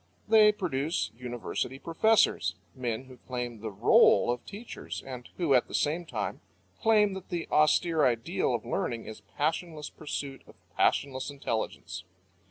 [0.27, 5.75] They produce university professors, men who claim the role of teachers, and who at the
[5.75, 6.41] same time
[6.79, 12.03] claim that the austere ideal of learning is passionless pursuit of passionless intelligence.